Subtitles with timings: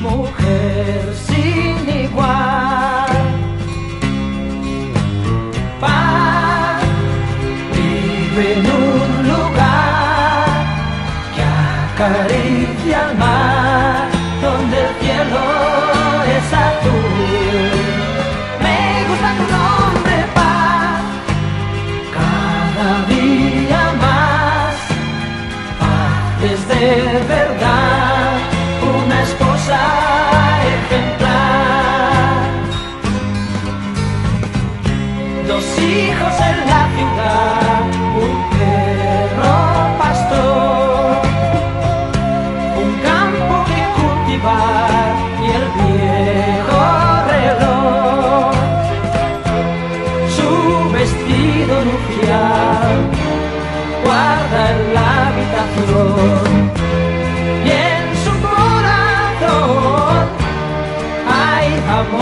[0.00, 3.20] mujer sin igual.
[5.80, 6.82] Paz
[7.74, 10.64] vive en un lugar
[11.34, 12.29] que acaricia.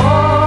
[0.02, 0.37] more.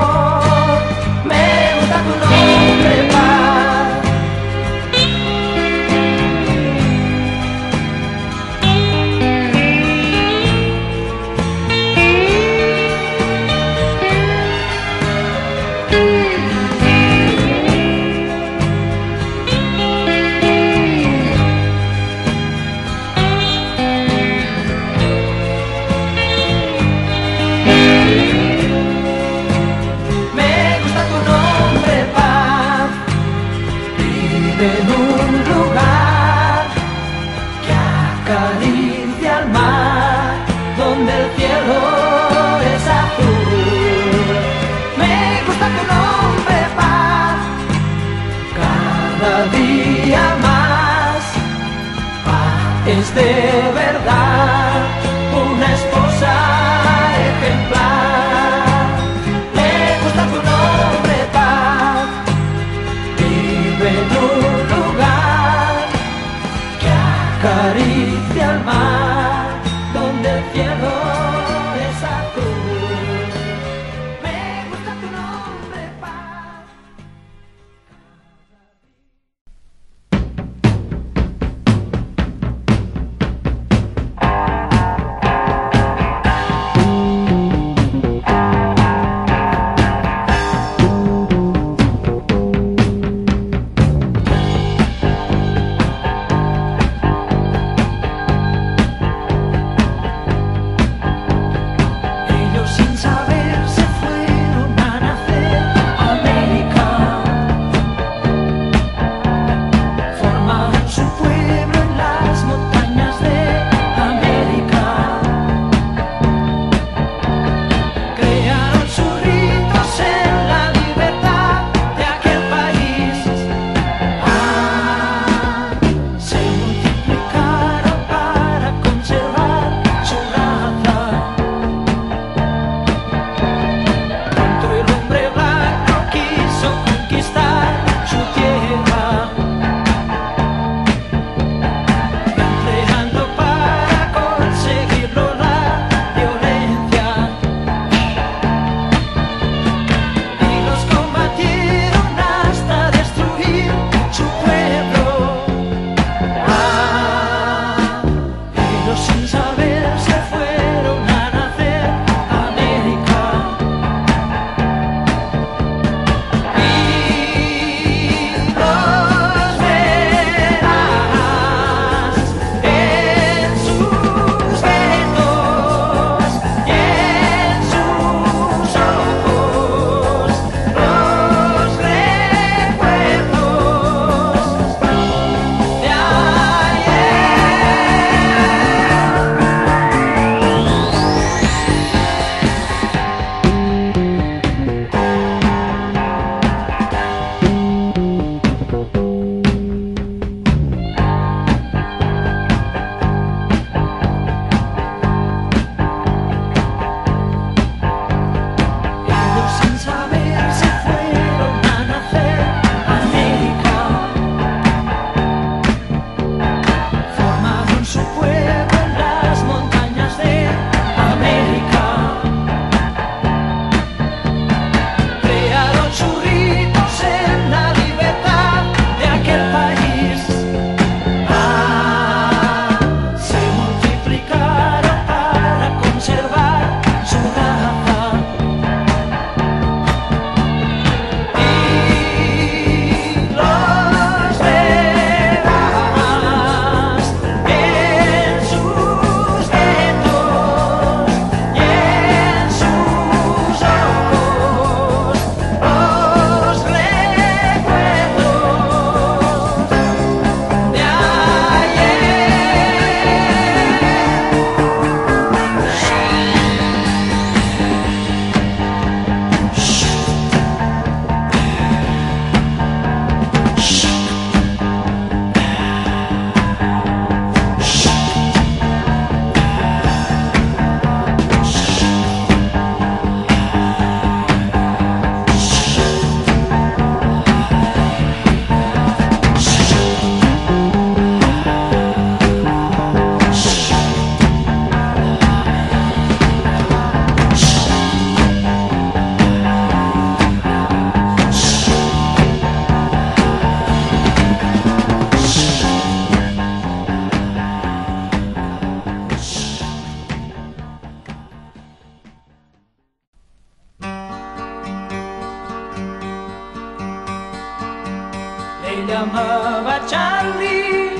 [318.92, 320.92] llamaba Charlie.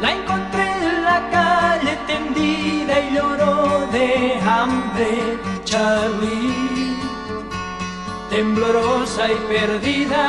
[0.00, 5.10] La encontré en la calle tendida y lloró de hambre.
[5.64, 6.96] Charlie,
[8.30, 10.24] temblorosa y perdida,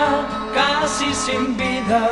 [0.53, 2.03] casi sin vida,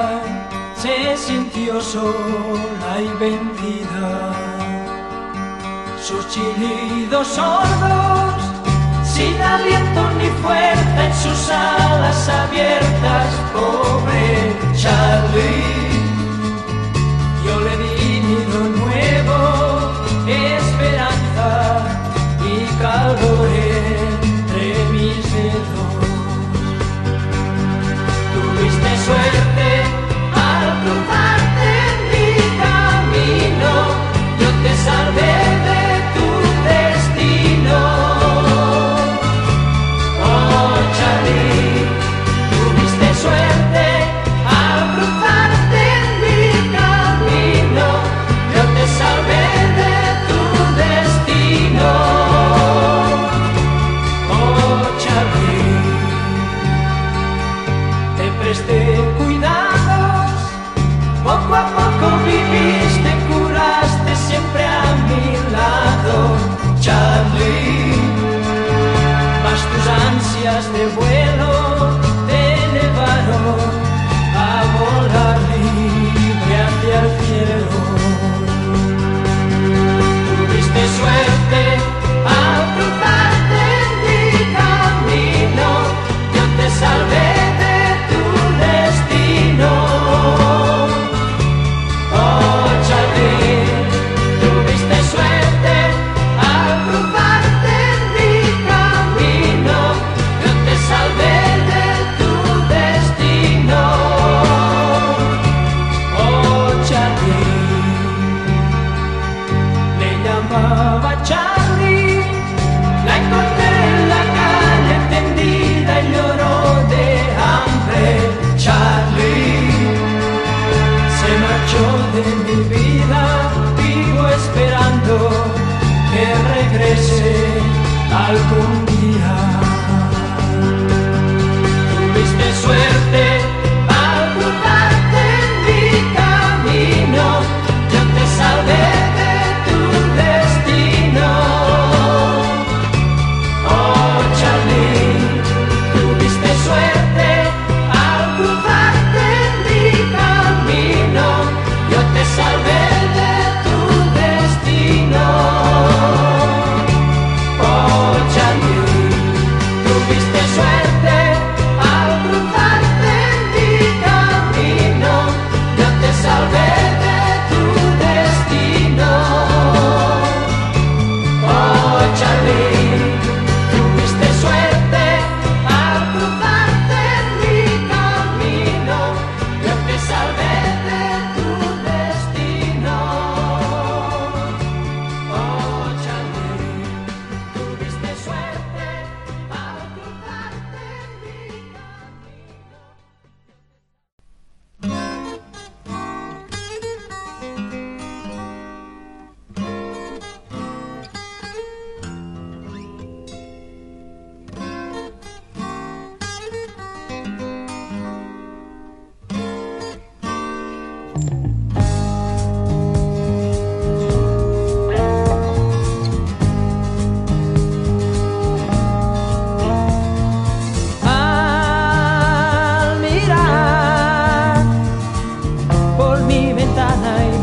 [0.82, 4.10] se sintió sola y vendida.
[6.02, 8.42] Sus chillidos sordos,
[9.04, 12.99] sin aliento ni fuerza en sus alas abiertas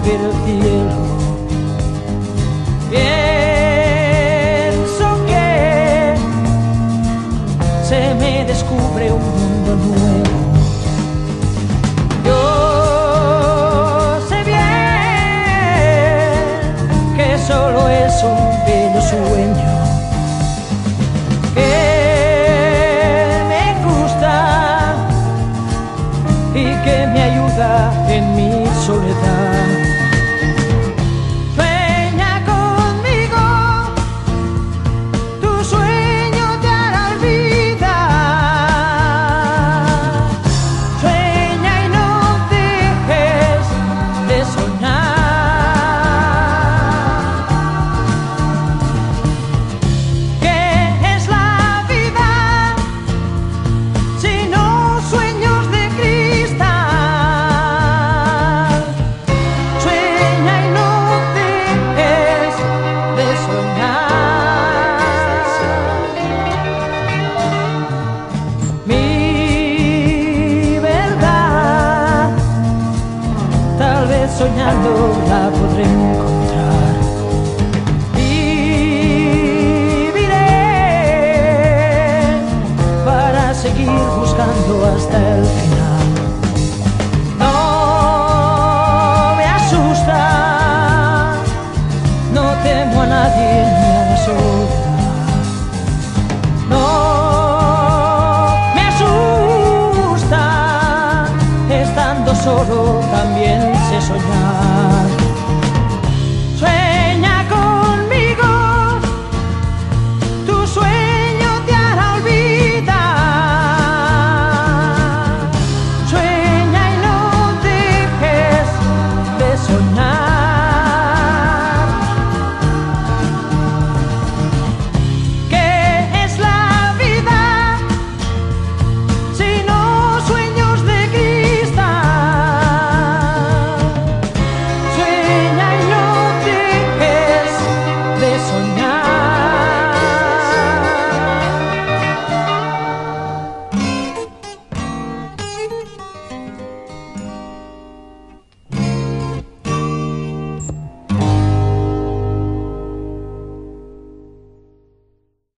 [0.07, 0.76] ventana y